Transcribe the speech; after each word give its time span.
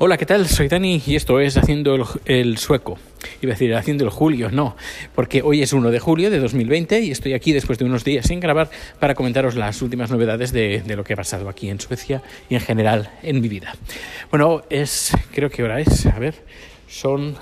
Hola, 0.00 0.16
¿qué 0.16 0.26
tal? 0.26 0.46
Soy 0.46 0.68
Dani 0.68 1.02
y 1.04 1.16
esto 1.16 1.40
es 1.40 1.56
Haciendo 1.56 1.96
el, 1.96 2.04
el, 2.24 2.58
Sueco. 2.58 2.98
Iba 3.42 3.50
a 3.50 3.54
decir 3.54 3.74
Haciendo 3.74 4.04
el 4.04 4.10
Julio, 4.10 4.48
no, 4.48 4.76
porque 5.12 5.42
hoy 5.42 5.60
es 5.60 5.72
1 5.72 5.90
de 5.90 5.98
julio 5.98 6.30
de 6.30 6.38
2020 6.38 7.00
y 7.00 7.10
estoy 7.10 7.32
aquí 7.32 7.50
después 7.50 7.80
de 7.80 7.84
unos 7.84 8.04
días 8.04 8.26
sin 8.26 8.38
grabar 8.38 8.70
para 9.00 9.16
comentaros 9.16 9.56
las 9.56 9.82
últimas 9.82 10.12
novedades 10.12 10.52
de, 10.52 10.84
lo 10.94 11.02
que 11.02 11.14
ha 11.14 11.16
pasado 11.16 11.48
aquí 11.48 11.68
en 11.68 11.80
Suecia 11.80 12.22
y 12.48 12.54
en 12.54 12.60
general 12.60 13.10
en 13.24 13.40
mi 13.40 13.48
vida. 13.48 13.74
Bueno, 14.30 14.62
es, 14.70 15.16
creo 15.34 15.50
que 15.50 15.64
hora 15.64 15.80
es, 15.80 16.06
a 16.06 16.16
ver, 16.20 16.36
son 16.86 17.34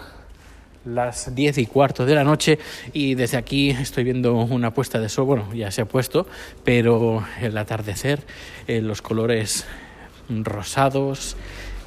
las 0.87 1.35
10 1.35 1.59
y 1.59 1.67
cuarto 1.67 2.07
de 2.07 2.15
la 2.15 2.25
noche 2.25 2.59
y 2.95 3.17
desde 3.17 3.37
aquí 3.37 3.69
estoy 3.69 4.05
viendo 4.05 4.33
una 4.33 4.73
puesta 4.73 4.99
de 4.99 5.11
sol, 5.11 5.27
bueno, 5.27 5.53
ya 5.53 5.71
se 5.71 5.83
ha 5.83 5.85
puesto, 5.85 6.27
pero 6.65 7.23
el 7.39 7.59
atardecer, 7.59 8.21
eh, 8.67 8.81
los 8.81 9.03
colores 9.03 9.67
rosados, 10.31 11.37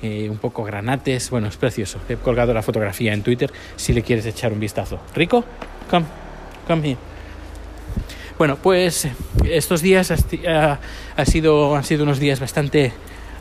eh, 0.02 0.30
un 0.30 0.38
poco 0.38 0.64
granates, 0.64 1.30
bueno, 1.30 1.48
es 1.48 1.58
precioso. 1.58 2.00
He 2.08 2.16
colgado 2.16 2.54
la 2.54 2.62
fotografía 2.62 3.14
en 3.14 3.24
Twitter 3.24 3.52
si 3.76 3.94
le 3.94 4.02
quieres 4.02 4.26
echar 4.26 4.54
un 4.54 4.60
vistazo. 4.60 5.00
Rico, 5.14 5.44
come, 5.90 6.06
come 6.68 6.88
here. 6.88 6.98
Bueno, 8.38 8.56
pues 8.56 9.08
estos 9.44 9.82
días 9.82 10.12
ha, 10.12 11.26
sido, 11.26 11.76
han 11.76 11.84
sido 11.84 12.04
unos 12.04 12.20
días 12.20 12.40
bastante 12.40 12.94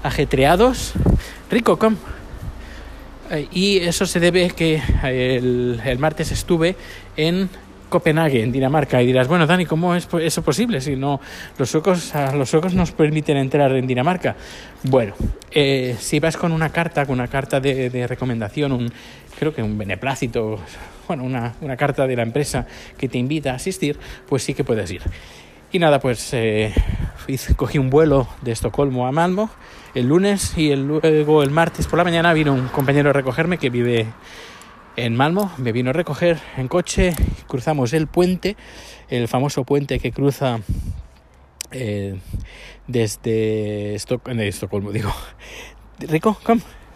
ajetreados. 0.03 0.95
Rico, 1.51 1.79
come. 1.79 1.97
Y 3.53 3.79
eso 3.79 4.07
se 4.07 4.19
debe 4.19 4.51
que 4.51 4.83
el, 5.05 5.81
el 5.85 5.99
martes 5.99 6.33
estuve 6.33 6.75
en 7.17 7.49
Copenhague, 7.89 8.43
en 8.43 8.53
Dinamarca, 8.53 9.03
y 9.03 9.07
dirás, 9.07 9.29
bueno, 9.29 9.47
Dani, 9.47 9.67
¿cómo 9.67 9.95
es 9.95 10.09
eso 10.21 10.43
posible 10.43 10.81
si 10.81 10.97
no 10.97 11.21
los 11.59 11.71
suecos, 11.71 12.13
los 12.35 12.51
suecos 12.51 12.75
nos 12.75 12.93
permiten 12.93 13.37
entrar 13.37 13.73
en 13.73 13.87
Dinamarca? 13.87 14.37
Bueno, 14.85 15.15
eh, 15.51 15.97
si 15.99 16.21
vas 16.21 16.37
con 16.37 16.53
una 16.53 16.71
carta, 16.71 17.07
con 17.07 17.15
una 17.15 17.29
carta 17.29 17.61
de, 17.61 17.91
de, 17.91 18.07
recomendación, 18.07 18.73
un, 18.73 18.93
creo 19.39 19.55
que 19.55 19.63
un 19.63 19.77
beneplácito, 19.77 20.59
bueno, 21.07 21.25
una, 21.25 21.55
una, 21.61 21.77
carta 21.77 22.07
de 22.07 22.17
la 22.17 22.23
empresa 22.23 22.67
que 22.97 23.09
te 23.09 23.19
invita 23.19 23.53
a 23.53 23.55
asistir, 23.55 23.99
pues 24.29 24.43
sí 24.43 24.55
que 24.55 24.65
puedes 24.65 24.91
ir. 24.91 25.03
Y 25.73 25.79
nada, 25.79 26.01
pues 26.01 26.31
eh, 26.33 26.73
cogí 27.57 27.79
un 27.79 27.91
vuelo 27.91 28.29
de 28.43 28.53
Estocolmo 28.53 29.07
a 29.07 29.13
Malmo 29.13 29.51
el 29.95 30.07
lunes 30.07 30.57
y 30.57 30.71
el, 30.71 30.87
luego 30.87 31.43
el 31.43 31.51
martes 31.51 31.87
por 31.87 31.99
la 31.99 32.05
mañana 32.05 32.33
vino 32.33 32.53
un 32.53 32.69
compañero 32.69 33.11
a 33.11 33.13
recogerme 33.13 33.59
que 33.59 33.71
vive 33.71 34.07
en 34.99 35.15
Malmo, 35.15 35.53
me 35.59 35.71
vino 35.71 35.91
a 35.91 35.93
recoger 35.93 36.39
en 36.57 36.67
coche, 36.67 37.15
cruzamos 37.47 37.93
el 37.93 38.09
puente, 38.09 38.57
el 39.09 39.29
famoso 39.29 39.63
puente 39.63 40.01
que 40.01 40.11
cruza 40.11 40.59
eh, 41.71 42.19
desde 42.89 43.95
Estoc 43.95 44.29
de 44.29 44.49
Estocolmo, 44.49 44.91
digo, 44.91 45.13
Rico, 46.01 46.37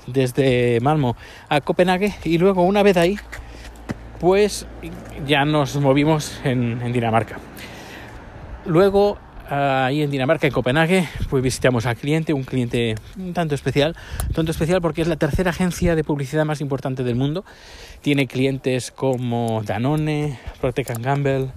desde 0.09 0.81
Malmo 0.81 1.17
a 1.49 1.61
Copenhague 1.61 2.13
y 2.25 2.39
luego 2.39 2.65
una 2.65 2.83
vez 2.83 2.97
ahí, 2.97 3.19
pues 4.19 4.67
ya 5.25 5.45
nos 5.45 5.77
movimos 5.77 6.41
en, 6.43 6.83
en 6.83 6.93
Dinamarca. 6.93 7.39
Luego 8.67 9.19
ahí 9.49 10.03
en 10.03 10.11
Dinamarca, 10.11 10.47
en 10.47 10.53
Copenhague, 10.53 11.09
pues 11.31 11.43
visitamos 11.43 11.87
al 11.87 11.97
cliente, 11.97 12.33
un 12.33 12.45
cliente 12.45 12.95
un 13.17 13.33
tanto 13.33 13.55
especial, 13.55 13.97
tanto 14.35 14.51
especial 14.51 14.81
porque 14.81 15.03
es 15.03 15.09
la 15.09 15.17
tercera 15.17 15.51
agencia 15.51 15.95
de 15.95 16.05
publicidad 16.05 16.45
más 16.45 16.61
importante 16.61 17.05
del 17.05 17.17
mundo. 17.17 17.45
Tiene 18.01 18.27
clientes 18.27 18.91
como 18.91 19.63
Danone, 19.65 20.39
Procter 20.61 20.87
Gamble, 21.01 21.49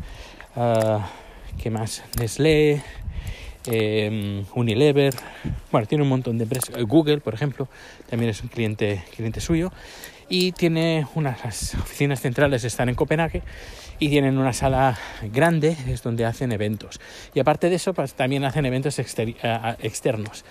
uh, 0.56 1.00
¿qué 1.62 1.70
más? 1.70 2.04
Nestlé, 2.20 2.82
eh, 3.68 4.44
Unilever, 4.54 5.14
bueno, 5.72 5.88
tiene 5.88 6.04
un 6.04 6.10
montón 6.10 6.38
de 6.38 6.44
empresas. 6.44 6.76
Google, 6.84 7.20
por 7.20 7.34
ejemplo, 7.34 7.68
también 8.10 8.30
es 8.30 8.42
un 8.42 8.50
cliente, 8.50 9.04
cliente 9.16 9.42
suyo. 9.42 9.72
Y 10.28 10.54
tiene 10.54 11.06
unas 11.14 11.76
oficinas 11.76 12.22
centrales 12.22 12.64
están 12.64 12.90
en 12.90 12.96
Copenhague 12.96 13.44
y 14.00 14.10
tienen 14.10 14.38
una 14.38 14.54
sala 14.54 14.98
grande, 15.32 15.78
es 15.88 16.02
donde 16.02 16.26
hacen 16.26 16.52
eventos. 16.52 17.00
Y 17.34 17.40
aparte 17.40 17.70
de 17.70 17.76
eso, 17.76 17.94
pues, 17.94 18.14
también 18.16 18.44
hacen 18.44 18.66
eventos 18.66 19.00
exter 19.00 19.36
externos. 19.80 20.44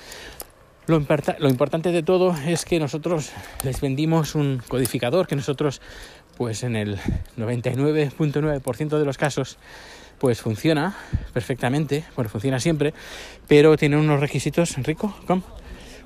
Lo, 0.86 0.98
lo, 1.38 1.48
importante 1.48 1.92
de 1.92 2.02
todo 2.02 2.36
es 2.46 2.64
que 2.64 2.78
nosotros 2.78 3.32
les 3.62 3.80
vendimos 3.80 4.34
un 4.34 4.62
codificador 4.68 5.26
que 5.26 5.34
nosotros, 5.34 5.80
pues 6.36 6.62
en 6.62 6.76
el 6.76 6.98
99.9% 7.38 8.98
de 8.98 9.04
los 9.04 9.16
casos, 9.16 9.58
pues 10.18 10.40
funciona 10.40 10.94
perfectamente, 11.32 12.04
bueno, 12.16 12.28
funciona 12.28 12.60
siempre, 12.60 12.92
pero 13.48 13.76
tiene 13.76 13.96
unos 13.96 14.20
requisitos, 14.20 14.76
Rico, 14.76 15.14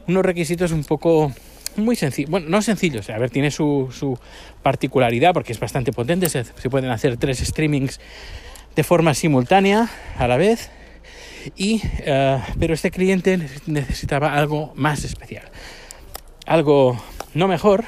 unos 0.06 0.24
requisitos 0.24 0.72
un 0.72 0.84
poco 0.84 1.32
muy 1.78 1.96
sencillo, 1.96 2.28
bueno, 2.30 2.48
no 2.48 2.62
sencillos, 2.62 3.08
a 3.10 3.18
ver, 3.18 3.30
tiene 3.30 3.50
su, 3.50 3.88
su 3.92 4.18
particularidad 4.62 5.32
porque 5.32 5.52
es 5.52 5.60
bastante 5.60 5.92
potente, 5.92 6.28
se, 6.28 6.44
pueden 6.70 6.90
hacer 6.90 7.16
tres 7.16 7.38
streamings 7.38 8.00
de 8.76 8.84
forma 8.84 9.14
simultánea 9.14 9.88
a 10.16 10.28
la 10.28 10.36
vez, 10.36 10.70
y, 11.56 11.76
uh, 11.76 12.40
pero 12.58 12.74
este 12.74 12.90
cliente 12.90 13.38
necesitaba 13.66 14.34
algo 14.34 14.72
más 14.76 15.04
especial, 15.04 15.48
algo 16.46 17.00
no 17.34 17.48
mejor, 17.48 17.84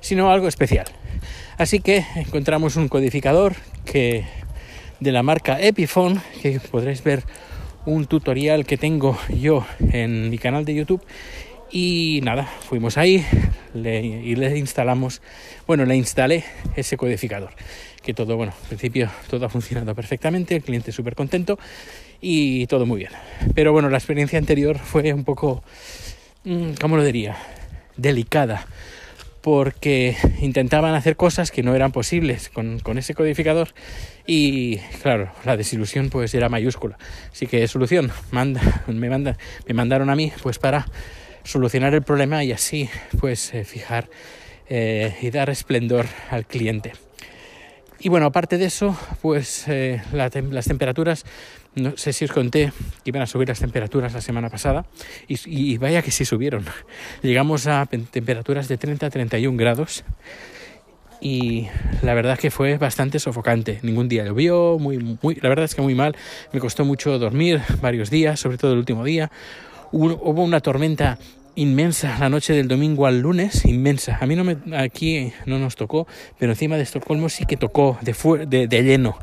sino 0.00 0.30
algo 0.30 0.48
especial. 0.48 0.86
Así 1.58 1.80
que 1.80 2.04
encontramos 2.16 2.76
un 2.76 2.88
codificador 2.88 3.56
que 3.84 4.24
de 5.00 5.12
la 5.12 5.22
marca 5.22 5.60
Epiphone, 5.60 6.20
que 6.42 6.60
podréis 6.60 7.02
ver 7.02 7.24
un 7.86 8.06
tutorial 8.06 8.66
que 8.66 8.76
tengo 8.76 9.16
yo 9.30 9.64
en 9.92 10.28
mi 10.28 10.38
canal 10.38 10.64
de 10.64 10.74
YouTube 10.74 11.02
y 11.70 12.20
nada, 12.22 12.44
fuimos 12.44 12.96
ahí 12.96 13.24
y 13.74 14.36
le 14.36 14.58
instalamos, 14.58 15.20
bueno, 15.66 15.84
le 15.84 15.96
instalé 15.96 16.44
ese 16.76 16.96
codificador. 16.96 17.50
Que 18.02 18.14
todo, 18.14 18.36
bueno, 18.36 18.52
al 18.60 18.68
principio 18.68 19.10
todo 19.28 19.46
ha 19.46 19.48
funcionado 19.48 19.94
perfectamente, 19.94 20.56
el 20.56 20.62
cliente 20.62 20.92
súper 20.92 21.14
contento 21.14 21.58
y 22.20 22.66
todo 22.66 22.86
muy 22.86 22.98
bien. 22.98 23.10
Pero 23.54 23.72
bueno, 23.72 23.90
la 23.90 23.98
experiencia 23.98 24.38
anterior 24.38 24.78
fue 24.78 25.12
un 25.12 25.24
poco, 25.24 25.62
¿cómo 26.80 26.96
lo 26.96 27.02
diría? 27.02 27.36
Delicada 27.96 28.66
porque 29.40 30.16
intentaban 30.40 30.96
hacer 30.96 31.14
cosas 31.14 31.52
que 31.52 31.62
no 31.62 31.76
eran 31.76 31.92
posibles 31.92 32.48
con, 32.48 32.80
con, 32.80 32.98
ese 32.98 33.14
codificador 33.14 33.68
y 34.26 34.78
claro, 35.02 35.30
la 35.44 35.56
desilusión 35.56 36.10
pues 36.10 36.34
era 36.34 36.48
mayúscula. 36.48 36.98
Así 37.30 37.46
que 37.46 37.68
solución, 37.68 38.10
manda, 38.32 38.82
me, 38.88 39.08
me 39.08 39.74
mandaron 39.74 40.10
a 40.10 40.16
mí 40.16 40.32
pues 40.42 40.58
para 40.58 40.86
solucionar 41.46 41.94
el 41.94 42.02
problema 42.02 42.44
y 42.44 42.52
así 42.52 42.90
pues 43.18 43.54
eh, 43.54 43.64
fijar 43.64 44.08
eh, 44.68 45.16
y 45.22 45.30
dar 45.30 45.48
esplendor 45.48 46.06
al 46.30 46.46
cliente. 46.46 46.92
Y 47.98 48.10
bueno, 48.10 48.26
aparte 48.26 48.58
de 48.58 48.66
eso, 48.66 48.96
pues 49.22 49.66
eh, 49.68 50.02
las 50.12 50.66
temperaturas, 50.66 51.24
no 51.74 51.96
sé 51.96 52.12
si 52.12 52.26
os 52.26 52.32
conté 52.32 52.72
que 53.02 53.10
iban 53.10 53.22
a 53.22 53.26
subir 53.26 53.48
las 53.48 53.60
temperaturas 53.60 54.12
la 54.12 54.20
semana 54.20 54.50
pasada 54.50 54.84
y, 55.28 55.38
y 55.46 55.78
vaya 55.78 56.02
que 56.02 56.10
sí 56.10 56.24
subieron. 56.24 56.66
Llegamos 57.22 57.66
a 57.66 57.86
temperaturas 57.86 58.68
de 58.68 58.76
30 58.76 59.06
a 59.06 59.10
31 59.10 59.56
grados 59.56 60.04
y 61.20 61.68
la 62.02 62.14
verdad 62.14 62.38
que 62.38 62.50
fue 62.50 62.76
bastante 62.76 63.18
sofocante. 63.18 63.78
Ningún 63.82 64.08
día 64.08 64.24
llovió, 64.24 64.78
muy, 64.78 64.98
muy, 65.22 65.36
la 65.36 65.48
verdad 65.48 65.64
es 65.64 65.74
que 65.74 65.82
muy 65.82 65.94
mal. 65.94 66.16
Me 66.52 66.60
costó 66.60 66.84
mucho 66.84 67.18
dormir 67.18 67.62
varios 67.80 68.10
días, 68.10 68.40
sobre 68.40 68.58
todo 68.58 68.72
el 68.72 68.78
último 68.78 69.04
día. 69.04 69.30
Hubo, 69.92 70.18
hubo 70.22 70.42
una 70.42 70.60
tormenta 70.60 71.18
inmensa 71.56 72.18
la 72.18 72.28
noche 72.28 72.52
del 72.52 72.68
domingo 72.68 73.06
al 73.06 73.20
lunes, 73.20 73.64
inmensa. 73.64 74.18
A 74.20 74.26
mí 74.26 74.36
no 74.36 74.44
me, 74.44 74.56
aquí 74.76 75.32
no 75.46 75.58
nos 75.58 75.74
tocó, 75.74 76.06
pero 76.38 76.52
encima 76.52 76.76
de 76.76 76.82
Estocolmo 76.82 77.28
sí 77.28 77.46
que 77.46 77.56
tocó 77.56 77.98
de, 78.02 78.14
de, 78.46 78.68
de 78.68 78.82
lleno. 78.82 79.18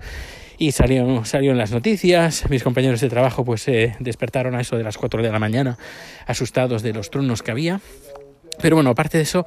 Y 0.57 0.72
salió, 0.72 1.25
salió 1.25 1.52
en 1.52 1.57
las 1.57 1.72
noticias, 1.72 2.50
mis 2.50 2.63
compañeros 2.63 3.02
de 3.02 3.09
trabajo 3.09 3.44
pues 3.44 3.62
se 3.62 3.84
eh, 3.84 3.96
despertaron 4.00 4.56
a 4.56 4.62
eso 4.62 4.78
de 4.78 4.84
las 4.84 4.97
4 4.97 5.22
de 5.22 5.31
la 5.31 5.40
mañana, 5.40 5.78
asustados 6.25 6.84
de 6.84 6.94
los 6.94 7.09
truenos 7.09 7.41
que 7.41 7.52
había. 7.52 7.81
Pero 8.62 8.75
bueno, 8.75 8.91
aparte 8.91 9.18
de 9.18 9.24
eso, 9.24 9.46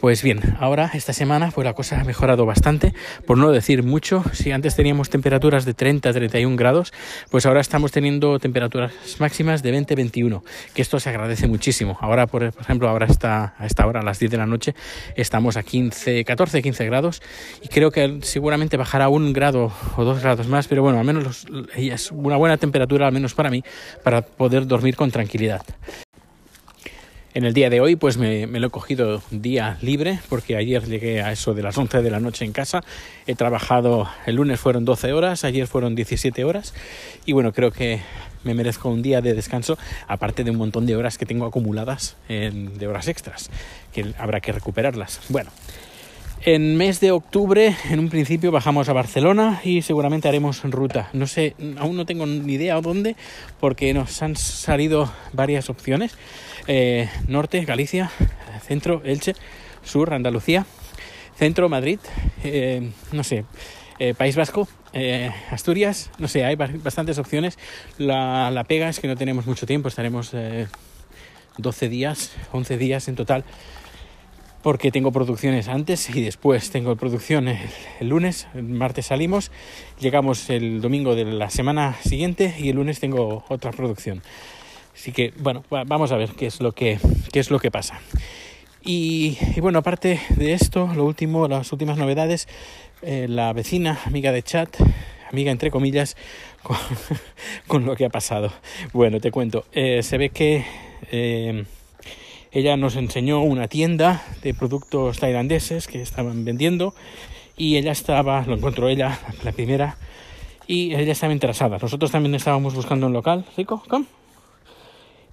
pues 0.00 0.22
bien, 0.22 0.40
ahora 0.60 0.90
esta 0.92 1.12
semana 1.12 1.50
pues 1.50 1.64
la 1.64 1.72
cosa 1.72 2.00
ha 2.00 2.04
mejorado 2.04 2.44
bastante, 2.44 2.92
por 3.26 3.38
no 3.38 3.50
decir 3.50 3.82
mucho. 3.82 4.24
Si 4.32 4.52
antes 4.52 4.76
teníamos 4.76 5.08
temperaturas 5.08 5.64
de 5.64 5.74
30 5.74 6.08
a 6.08 6.12
31 6.12 6.56
grados, 6.56 6.92
pues 7.30 7.46
ahora 7.46 7.60
estamos 7.60 7.92
teniendo 7.92 8.38
temperaturas 8.38 8.92
máximas 9.18 9.62
de 9.62 9.70
20 9.70 9.94
21, 9.94 10.44
que 10.74 10.82
esto 10.82 11.00
se 11.00 11.08
agradece 11.08 11.46
muchísimo. 11.48 11.96
Ahora, 12.00 12.26
por, 12.26 12.44
ejemplo, 12.44 12.88
ahora 12.88 13.06
está 13.06 13.54
a 13.58 13.66
esta 13.66 13.86
hora, 13.86 14.00
a 14.00 14.02
las 14.02 14.18
10 14.18 14.30
de 14.32 14.36
la 14.36 14.46
noche, 14.46 14.74
estamos 15.16 15.56
a 15.56 15.62
15, 15.62 16.24
14, 16.24 16.62
15 16.62 16.84
grados 16.84 17.22
y 17.62 17.68
creo 17.68 17.90
que 17.90 18.18
seguramente 18.22 18.76
bajará 18.76 19.08
un 19.08 19.32
grado 19.32 19.72
o 19.96 20.04
dos 20.04 20.22
grados 20.22 20.46
más, 20.48 20.68
pero 20.68 20.82
bueno, 20.82 20.98
al 20.98 21.06
menos 21.06 21.46
es 21.74 22.10
una 22.12 22.36
buena 22.36 22.56
temperatura, 22.58 23.06
al 23.06 23.12
menos 23.12 23.34
para 23.34 23.50
mí, 23.50 23.64
para 24.02 24.22
poder 24.22 24.66
dormir 24.66 24.96
con 24.96 25.10
tranquilidad. 25.10 25.62
En 27.36 27.44
el 27.44 27.52
día 27.52 27.68
de 27.68 27.82
hoy 27.82 27.96
pues 27.96 28.16
me, 28.16 28.46
lo 28.46 28.68
he 28.68 28.70
cogido 28.70 29.20
día 29.30 29.76
libre 29.82 30.20
porque 30.30 30.56
ayer 30.56 30.86
llegué 30.86 31.20
a 31.20 31.32
eso 31.32 31.52
de 31.52 31.62
las 31.62 31.76
11 31.76 32.00
de 32.00 32.10
la 32.10 32.18
noche 32.18 32.46
en 32.46 32.52
casa. 32.52 32.80
He 33.26 33.34
trabajado, 33.34 34.08
el 34.24 34.36
lunes 34.36 34.58
fueron 34.58 34.86
12 34.86 35.12
horas, 35.12 35.44
ayer 35.44 35.66
fueron 35.66 35.94
17 35.94 36.44
horas 36.44 36.72
y 37.26 37.34
bueno, 37.34 37.52
creo 37.52 37.72
que 37.72 38.00
me 38.42 38.54
merezco 38.54 38.88
un 38.88 39.02
día 39.02 39.20
de 39.20 39.34
descanso, 39.34 39.76
aparte 40.08 40.44
de 40.44 40.50
un 40.50 40.56
montón 40.56 40.86
de 40.86 40.96
horas 40.96 41.18
que 41.18 41.26
tengo 41.26 41.44
acumuladas 41.44 42.16
de 42.26 42.86
horas 42.86 43.06
extras, 43.06 43.50
que 43.92 44.14
habrá 44.16 44.40
que 44.40 44.52
recuperarlas. 44.52 45.20
Bueno, 45.28 45.50
en 46.48 46.76
mes 46.76 47.00
de 47.00 47.10
octubre, 47.10 47.74
en 47.90 47.98
un 47.98 48.08
principio, 48.08 48.52
bajamos 48.52 48.88
a 48.88 48.92
Barcelona 48.92 49.60
y 49.64 49.82
seguramente 49.82 50.28
haremos 50.28 50.62
ruta. 50.62 51.10
No 51.12 51.26
sé, 51.26 51.56
aún 51.76 51.96
no 51.96 52.06
tengo 52.06 52.24
ni 52.24 52.52
idea 52.52 52.80
dónde, 52.80 53.16
porque 53.58 53.92
nos 53.92 54.22
han 54.22 54.36
salido 54.36 55.12
varias 55.32 55.68
opciones. 55.70 56.16
Eh, 56.68 57.08
norte, 57.28 57.64
Galicia, 57.64 58.10
centro, 58.66 59.02
Elche, 59.04 59.34
sur, 59.84 60.12
Andalucía, 60.12 60.66
centro, 61.36 61.68
Madrid, 61.68 61.98
eh, 62.42 62.90
no 63.12 63.24
sé, 63.24 63.44
eh, 63.98 64.14
País 64.14 64.36
Vasco, 64.36 64.68
Asturias, 65.50 66.10
no 66.18 66.26
sé, 66.26 66.44
hay 66.44 66.56
bastantes 66.56 67.18
opciones. 67.18 67.58
La, 67.98 68.50
la, 68.50 68.64
pega 68.64 68.88
es 68.88 68.98
que 68.98 69.08
no 69.08 69.16
tenemos 69.16 69.46
mucho 69.46 69.66
tiempo, 69.66 69.88
estaremos 69.88 70.32
12 71.58 71.88
días, 71.88 72.32
11 72.52 72.78
días 72.78 73.08
en 73.08 73.16
total 73.16 73.44
porque 74.66 74.90
tengo 74.90 75.12
producciones 75.12 75.68
antes 75.68 76.10
y 76.10 76.20
después. 76.20 76.72
Tengo 76.72 76.96
producción 76.96 77.46
el, 77.46 78.08
lunes, 78.08 78.48
el 78.52 78.64
martes 78.64 79.06
salimos, 79.06 79.52
llegamos 80.00 80.50
el 80.50 80.80
domingo 80.80 81.14
de 81.14 81.24
la 81.24 81.50
semana 81.50 81.94
siguiente 82.02 82.52
y 82.58 82.70
el 82.70 82.74
lunes 82.74 82.98
tengo 82.98 83.44
otra 83.48 83.70
producción. 83.70 84.22
Así 84.96 85.12
que 85.12 85.32
bueno, 85.38 85.62
vamos 85.70 86.10
a 86.10 86.16
ver 86.16 86.30
qué 86.30 86.46
es 86.46 86.60
lo 86.60 86.72
que, 86.72 86.98
qué 87.30 87.38
es 87.38 87.50
lo 87.50 87.60
que 87.60 87.70
pasa. 87.70 88.00
Y, 88.88 89.36
bueno, 89.60 89.80
aparte 89.80 90.20
de 90.36 90.52
esto, 90.52 90.88
lo 90.94 91.04
último, 91.04 91.48
las 91.48 91.72
últimas 91.72 91.98
novedades, 91.98 92.46
eh, 93.02 93.26
la 93.28 93.52
vecina, 93.52 93.98
amiga 94.04 94.30
de 94.30 94.44
chat, 94.44 94.76
amiga 95.30 95.50
entre 95.50 95.72
comillas, 95.72 96.16
con, 97.66 97.84
lo 97.84 97.96
que 97.96 98.04
ha 98.04 98.10
pasado. 98.10 98.52
Bueno, 98.92 99.18
te 99.20 99.32
cuento, 99.32 99.64
eh, 99.72 100.04
se 100.04 100.18
ve 100.18 100.30
que 100.30 100.64
eh, 101.10 101.64
ella 102.52 102.76
nos 102.76 102.94
enseñó 102.94 103.40
una 103.40 103.66
tienda 103.66 104.22
de 104.42 104.54
productos 104.54 105.18
tailandeses 105.18 105.88
que 105.88 106.00
estaban 106.00 106.44
vendiendo 106.44 106.94
y 107.56 107.76
ella 107.76 107.90
estaba, 107.90 108.44
lo 108.46 108.54
encontró 108.54 108.88
ella, 108.88 109.18
la 109.42 109.50
primera, 109.50 109.98
y 110.68 110.94
ella 110.94 111.10
estaba 111.10 111.32
interesada. 111.32 111.78
Nosotros 111.82 112.12
también 112.12 112.36
estábamos 112.36 112.74
buscando 112.74 113.08
un 113.08 113.12
local, 113.12 113.44
¿rico? 113.56 113.82
¿Cómo? 113.88 114.06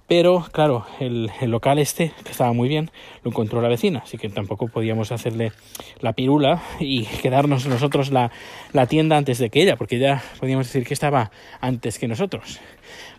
Pero 0.06 0.46
claro, 0.52 0.86
el, 1.00 1.30
local 1.46 1.78
este, 1.78 2.12
que 2.24 2.32
estaba 2.32 2.52
muy 2.52 2.68
bien, 2.68 2.90
lo 3.22 3.30
encontró 3.30 3.62
la 3.62 3.68
vecina, 3.68 4.00
así 4.00 4.18
que 4.18 4.28
tampoco 4.28 4.68
podíamos 4.68 5.12
hacerle 5.12 5.52
la 6.00 6.12
pirula 6.12 6.62
y 6.78 7.04
quedarnos 7.06 7.66
nosotros 7.66 8.10
la, 8.10 8.30
la 8.72 8.86
tienda 8.86 9.16
antes 9.16 9.38
de 9.38 9.48
que 9.48 9.62
ella, 9.62 9.76
porque 9.76 9.96
ella 9.96 10.22
podíamos 10.38 10.66
decir 10.66 10.86
que 10.86 10.92
estaba 10.92 11.30
antes 11.60 11.98
que 11.98 12.06
nosotros. 12.06 12.60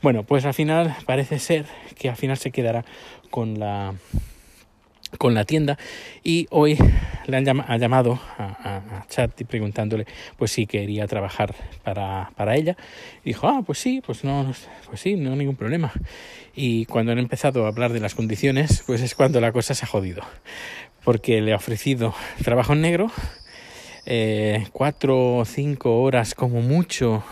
Bueno, 0.04 0.24
pues 0.24 0.46
al 0.46 0.54
final 0.54 0.96
parece 1.08 1.40
ser 1.40 1.66
que 1.98 2.10
al 2.10 2.16
final 2.16 2.38
se 2.38 2.52
quedará 2.52 2.86
con 3.32 3.60
la 3.60 3.96
con 5.18 5.34
la 5.34 5.46
tienda 5.46 5.78
y 6.24 6.48
hoy 6.50 6.78
le 7.28 7.38
han 7.38 7.48
ha 7.48 7.78
llamado 7.78 8.20
a, 8.38 8.82
a, 9.00 9.08
Chat 9.08 9.40
y 9.42 9.44
preguntándole 9.44 10.06
pues 10.38 10.52
si 10.52 10.66
quería 10.66 11.08
trabajar 11.08 11.56
para, 11.84 12.32
para 12.36 12.56
ella 12.56 12.76
dijo 13.24 13.48
ah 13.48 13.62
pues 13.66 13.80
sí 13.80 14.02
pues 14.06 14.24
no 14.24 14.54
pues 14.88 15.00
sí 15.00 15.16
no 15.16 15.36
ningún 15.36 15.56
problema 15.56 15.92
y 16.56 16.86
cuando 16.86 17.12
han 17.12 17.20
empezado 17.20 17.66
a 17.66 17.70
hablar 17.70 17.94
de 17.94 18.00
las 18.00 18.16
condiciones 18.16 18.84
pues 18.86 19.02
es 19.02 19.16
cuando 19.16 19.42
la 19.42 19.52
cosa 19.52 19.74
se 19.74 19.86
ha 19.86 19.88
jodido 19.88 20.24
porque 21.04 21.42
le 21.42 21.54
ha 21.54 21.58
ofrecido 21.58 22.14
trabajo 22.44 22.74
en 22.74 22.82
negro 22.82 23.12
eh, 24.06 24.68
cuatro 24.72 25.38
o 25.38 25.46
cinco 25.46 26.02
horas 26.02 26.36
como 26.36 26.62
mucho 26.62 27.24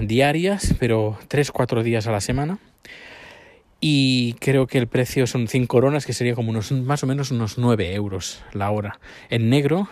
diarias, 0.00 0.74
pero 0.78 1.18
3-4 1.28 1.82
días 1.82 2.06
a 2.06 2.12
la 2.12 2.20
semana. 2.20 2.58
Y 3.80 4.34
creo 4.34 4.66
que 4.66 4.78
el 4.78 4.86
precio 4.86 5.26
son 5.26 5.48
5 5.48 5.66
coronas, 5.68 6.06
que 6.06 6.12
sería 6.12 6.34
como 6.34 6.50
unos 6.50 6.72
más 6.72 7.02
o 7.02 7.06
menos 7.06 7.30
unos 7.30 7.58
9 7.58 7.94
euros 7.94 8.42
la 8.52 8.70
hora 8.70 8.98
en 9.28 9.50
negro. 9.50 9.88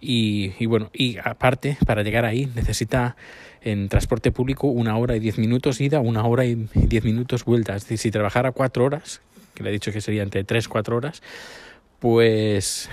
Y, 0.00 0.52
y 0.58 0.66
bueno, 0.66 0.90
y 0.92 1.16
aparte, 1.18 1.78
para 1.86 2.02
llegar 2.02 2.24
ahí 2.24 2.50
necesita 2.54 3.16
en 3.62 3.88
transporte 3.88 4.32
público 4.32 4.66
una 4.66 4.96
hora 4.96 5.16
y 5.16 5.20
10 5.20 5.38
minutos 5.38 5.80
ida, 5.80 6.00
una 6.00 6.24
hora 6.24 6.44
y 6.44 6.68
10 6.74 7.04
minutos 7.04 7.44
vuelta. 7.44 7.74
Es 7.74 7.84
decir, 7.84 7.98
si 7.98 8.10
trabajara 8.10 8.52
4 8.52 8.84
horas, 8.84 9.22
que 9.54 9.62
le 9.62 9.70
he 9.70 9.72
dicho 9.72 9.92
que 9.92 10.00
sería 10.00 10.22
entre 10.22 10.44
3-4 10.44 10.92
horas, 10.92 11.22
pues 11.98 12.90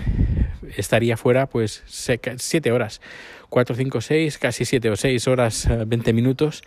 estaría 0.77 1.17
fuera 1.17 1.47
pues 1.47 1.83
7 1.87 2.71
horas. 2.71 3.01
4, 3.49 3.75
5, 3.75 4.01
6, 4.01 4.37
casi 4.37 4.65
7 4.65 4.89
o 4.91 4.95
6 4.95 5.27
horas, 5.27 5.67
20 5.87 6.09
eh, 6.09 6.13
minutos 6.13 6.63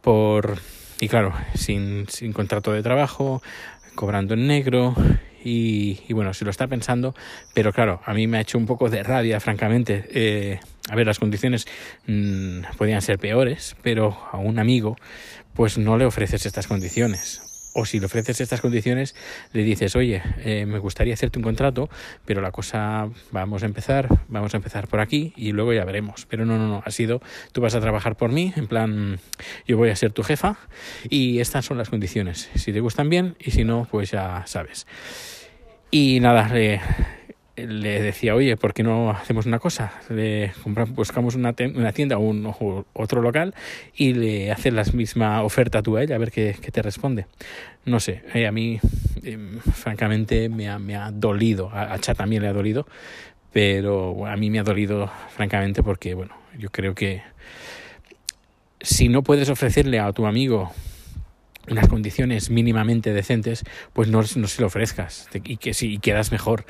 por... 0.00 0.58
Y 1.00 1.08
claro, 1.08 1.34
sin, 1.54 2.08
sin 2.08 2.32
contrato 2.32 2.72
de 2.72 2.82
trabajo, 2.82 3.42
cobrando 3.94 4.34
en 4.34 4.46
negro 4.46 4.94
y, 5.44 6.00
y, 6.08 6.12
bueno, 6.12 6.34
si 6.34 6.44
lo 6.44 6.50
está 6.50 6.66
pensando, 6.66 7.14
pero 7.54 7.72
claro, 7.72 8.00
a 8.04 8.14
mí 8.14 8.26
me 8.26 8.38
ha 8.38 8.40
hecho 8.40 8.58
un 8.58 8.66
poco 8.66 8.88
de 8.88 9.02
rabia, 9.02 9.38
francamente. 9.40 10.06
Eh, 10.10 10.60
a 10.88 10.96
ver, 10.96 11.06
las 11.06 11.18
condiciones 11.18 11.66
mmm, 12.06 12.60
podían 12.78 13.02
ser 13.02 13.18
peores, 13.18 13.76
pero 13.82 14.16
a 14.32 14.38
un 14.38 14.58
amigo 14.58 14.96
pues 15.54 15.78
no 15.78 15.96
le 15.96 16.04
ofreces 16.04 16.44
estas 16.44 16.66
condiciones 16.66 17.45
o 17.76 17.84
si 17.84 18.00
le 18.00 18.06
ofreces 18.06 18.40
estas 18.40 18.62
condiciones, 18.62 19.14
le 19.52 19.62
dices, 19.62 19.94
oye, 19.96 20.22
eh, 20.38 20.64
me 20.64 20.78
gustaría 20.78 21.12
hacerte 21.12 21.38
un 21.38 21.42
contrato, 21.42 21.90
pero 22.24 22.40
la 22.40 22.50
cosa, 22.50 23.10
vamos 23.32 23.62
a 23.62 23.66
empezar, 23.66 24.08
vamos 24.28 24.54
a 24.54 24.56
empezar 24.56 24.88
por 24.88 25.00
aquí 25.00 25.34
y 25.36 25.52
luego 25.52 25.74
ya 25.74 25.84
veremos. 25.84 26.26
Pero 26.26 26.46
no, 26.46 26.56
no, 26.56 26.68
no, 26.68 26.82
ha 26.84 26.90
sido, 26.90 27.20
tú 27.52 27.60
vas 27.60 27.74
a 27.74 27.80
trabajar 27.80 28.16
por 28.16 28.32
mí, 28.32 28.54
en 28.56 28.66
plan, 28.66 29.20
yo 29.68 29.76
voy 29.76 29.90
a 29.90 29.96
ser 29.96 30.12
tu 30.12 30.22
jefa 30.22 30.56
y 31.10 31.40
estas 31.40 31.66
son 31.66 31.76
las 31.76 31.90
condiciones. 31.90 32.48
Si 32.54 32.72
te 32.72 32.80
gustan 32.80 33.10
bien 33.10 33.36
y 33.38 33.50
si 33.50 33.64
no, 33.64 33.86
pues 33.90 34.10
ya 34.10 34.42
sabes. 34.46 34.86
Y 35.90 36.20
nada, 36.20 36.50
eh, 36.54 36.80
le 37.56 38.02
decía, 38.02 38.34
oye, 38.34 38.56
¿por 38.56 38.74
qué 38.74 38.82
no 38.82 39.10
hacemos 39.10 39.46
una 39.46 39.58
cosa? 39.58 39.92
Le 40.10 40.52
compramos, 40.62 40.94
buscamos 40.94 41.34
una, 41.34 41.54
una 41.74 41.92
tienda 41.92 42.18
o, 42.18 42.20
un, 42.20 42.52
otro 42.92 43.22
local 43.22 43.54
y 43.94 44.12
le 44.12 44.52
haces 44.52 44.72
la 44.72 44.84
misma 44.92 45.42
oferta 45.42 45.82
tú 45.82 45.96
a 45.96 46.02
ella, 46.02 46.16
a 46.16 46.18
ver 46.18 46.30
qué, 46.30 46.56
qué 46.60 46.70
te 46.70 46.82
responde. 46.82 47.26
No 47.84 48.00
sé, 48.00 48.22
eh, 48.34 48.46
a 48.46 48.52
mí, 48.52 48.78
eh, 49.22 49.38
francamente, 49.74 50.48
me 50.48 50.68
ha, 50.68 50.78
me 50.78 50.96
ha 50.96 51.10
dolido, 51.10 51.70
a, 51.72 51.94
a 51.94 51.98
también 51.98 52.42
le 52.42 52.48
ha 52.48 52.52
dolido, 52.52 52.86
pero 53.52 54.26
a 54.26 54.36
mí 54.36 54.50
me 54.50 54.58
ha 54.58 54.62
dolido, 54.62 55.10
francamente, 55.34 55.82
porque, 55.82 56.14
bueno, 56.14 56.34
yo 56.58 56.70
creo 56.70 56.94
que 56.94 57.22
si 58.80 59.08
no 59.08 59.22
puedes 59.22 59.48
ofrecerle 59.48 59.98
a 59.98 60.12
tu 60.12 60.26
amigo 60.26 60.72
unas 61.68 61.88
condiciones 61.88 62.50
mínimamente 62.50 63.12
decentes, 63.12 63.64
pues 63.92 64.08
no, 64.08 64.18
no 64.36 64.46
se 64.46 64.60
lo 64.60 64.66
ofrezcas 64.66 65.28
y 65.44 65.56
que 65.56 65.74
si 65.74 65.98
quedas 65.98 66.30
mejor 66.30 66.64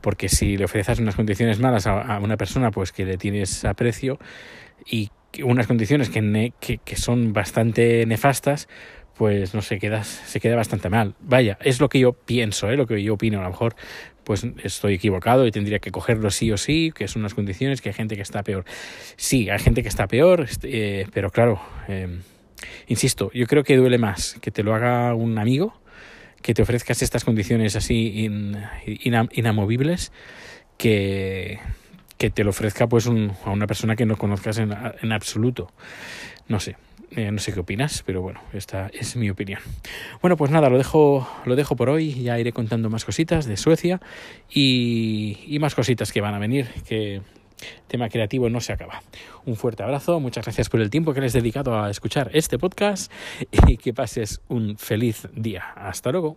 porque 0.00 0.28
si 0.28 0.56
le 0.56 0.64
ofreces 0.64 0.98
unas 0.98 1.16
condiciones 1.16 1.58
malas 1.58 1.86
a, 1.86 2.18
una 2.20 2.36
persona 2.36 2.70
pues 2.70 2.92
que 2.92 3.04
le 3.04 3.16
tienes 3.18 3.64
aprecio 3.64 4.18
y 4.84 5.10
unas 5.42 5.66
condiciones 5.66 6.08
que, 6.10 6.52
que, 6.84 6.96
son 6.96 7.32
bastante 7.32 8.06
nefastas 8.06 8.68
pues 9.16 9.54
no 9.54 9.62
sé, 9.62 9.78
quedas, 9.78 10.06
se 10.06 10.40
queda 10.40 10.56
bastante 10.56 10.90
mal. 10.90 11.14
Vaya, 11.20 11.56
es 11.62 11.80
lo 11.80 11.88
que 11.88 11.98
yo 11.98 12.12
pienso, 12.12 12.70
¿eh? 12.70 12.76
lo 12.76 12.86
que 12.86 13.02
yo 13.02 13.14
opino. 13.14 13.40
A 13.40 13.44
lo 13.44 13.50
mejor 13.50 13.74
pues 14.24 14.46
estoy 14.62 14.94
equivocado 14.94 15.46
y 15.46 15.50
tendría 15.52 15.78
que 15.78 15.90
cogerlo 15.90 16.30
sí 16.30 16.52
o 16.52 16.58
sí, 16.58 16.92
que 16.94 17.08
son 17.08 17.22
unas 17.22 17.32
condiciones, 17.32 17.80
que 17.80 17.88
hay 17.88 17.94
gente 17.94 18.16
que 18.16 18.22
está 18.22 18.42
peor. 18.42 18.64
Sí, 19.16 19.48
hay 19.48 19.58
gente 19.58 19.82
que 19.82 19.88
está 19.88 20.06
peor, 20.06 20.46
eh, 20.64 21.06
pero 21.14 21.30
claro, 21.30 21.60
eh, 21.88 22.18
insisto, 22.88 23.30
yo 23.32 23.46
creo 23.46 23.62
que 23.62 23.76
duele 23.76 23.98
más 23.98 24.36
que 24.42 24.50
te 24.50 24.62
lo 24.62 24.74
haga 24.74 25.14
un 25.14 25.38
amigo 25.38 25.80
que 26.42 26.54
te 26.54 26.62
ofrezcas 26.62 27.02
estas 27.02 27.24
condiciones 27.24 27.76
así 27.76 28.28
inamovibles 29.32 30.12
que, 30.78 31.58
que 32.18 32.30
te 32.30 32.44
lo 32.44 32.50
ofrezca 32.50 32.86
pues 32.86 33.06
a 33.06 33.50
una 33.50 33.66
persona 33.66 33.96
que 33.96 34.06
no 34.06 34.16
conozcas 34.16 34.58
en, 34.58 34.74
en 35.02 35.12
absoluto. 35.12 35.70
No 36.48 36.60
sé, 36.60 36.76
eh, 37.12 37.30
no 37.30 37.38
sé 37.38 37.52
qué 37.52 37.60
opinas, 37.60 38.02
pero 38.04 38.20
bueno, 38.20 38.40
esta 38.52 38.88
es 38.92 39.16
mi 39.16 39.30
opinión. 39.30 39.60
Bueno, 40.20 40.36
pues 40.36 40.50
nada, 40.50 40.68
lo 40.68 40.78
dejo, 40.78 41.28
lo 41.44 41.56
dejo 41.56 41.76
por 41.76 41.88
hoy. 41.88 42.14
Ya 42.22 42.38
iré 42.38 42.52
contando 42.52 42.90
más 42.90 43.04
cositas 43.04 43.46
de 43.46 43.56
Suecia 43.56 44.00
y, 44.50 45.38
y 45.46 45.58
más 45.58 45.74
cositas 45.74 46.12
que 46.12 46.20
van 46.20 46.34
a 46.34 46.38
venir, 46.38 46.66
que 46.88 47.22
tema 47.86 48.08
creativo 48.08 48.48
no 48.50 48.60
se 48.60 48.72
acaba. 48.72 49.02
Un 49.44 49.56
fuerte 49.56 49.82
abrazo, 49.82 50.20
muchas 50.20 50.44
gracias 50.44 50.68
por 50.68 50.80
el 50.80 50.90
tiempo 50.90 51.14
que 51.14 51.20
les 51.20 51.34
he 51.34 51.38
dedicado 51.38 51.80
a 51.80 51.90
escuchar 51.90 52.30
este 52.32 52.58
podcast 52.58 53.12
y 53.66 53.76
que 53.76 53.92
pases 53.92 54.40
un 54.48 54.76
feliz 54.78 55.28
día. 55.34 55.72
Hasta 55.76 56.12
luego. 56.12 56.36